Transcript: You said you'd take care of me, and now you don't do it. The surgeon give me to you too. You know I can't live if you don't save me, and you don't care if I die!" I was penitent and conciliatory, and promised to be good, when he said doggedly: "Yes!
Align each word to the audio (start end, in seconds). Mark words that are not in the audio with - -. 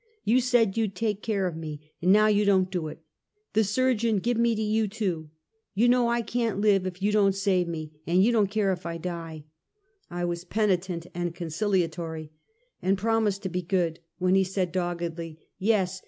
You 0.23 0.41
said 0.41 0.77
you'd 0.77 0.95
take 0.95 1.21
care 1.21 1.45
of 1.45 1.55
me, 1.55 1.93
and 2.01 2.11
now 2.11 2.25
you 2.25 2.43
don't 2.43 2.71
do 2.71 2.87
it. 2.87 3.03
The 3.53 3.63
surgeon 3.63 4.17
give 4.17 4.35
me 4.35 4.55
to 4.55 4.61
you 4.63 4.87
too. 4.87 5.29
You 5.75 5.87
know 5.87 6.09
I 6.09 6.23
can't 6.23 6.59
live 6.59 6.87
if 6.87 7.03
you 7.03 7.11
don't 7.11 7.35
save 7.35 7.67
me, 7.67 7.91
and 8.07 8.23
you 8.23 8.31
don't 8.31 8.49
care 8.49 8.71
if 8.71 8.83
I 8.83 8.97
die!" 8.97 9.43
I 10.09 10.25
was 10.25 10.43
penitent 10.43 11.05
and 11.13 11.35
conciliatory, 11.35 12.31
and 12.81 12.97
promised 12.97 13.43
to 13.43 13.49
be 13.49 13.61
good, 13.61 13.99
when 14.17 14.33
he 14.33 14.43
said 14.43 14.71
doggedly: 14.71 15.37
"Yes! 15.59 15.99